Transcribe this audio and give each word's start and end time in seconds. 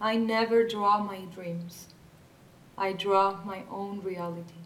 I 0.00 0.16
never 0.16 0.66
draw 0.66 1.02
my 1.02 1.20
dreams. 1.34 1.88
I 2.76 2.92
draw 2.92 3.40
my 3.44 3.62
own 3.70 4.02
reality. 4.02 4.60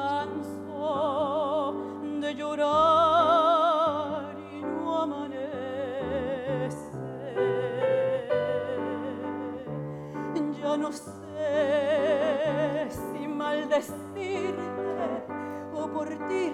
canso 0.00 1.74
de 2.20 2.34
llorar 2.34 4.36
y 4.52 4.62
no 4.62 5.02
amanece. 5.02 5.40
Ya 10.62 10.76
no 10.76 10.92
sé 10.92 11.10
si 12.90 13.26
maldecirte 13.26 14.60
o 15.74 15.88
por 15.92 16.08
ti. 16.28 16.52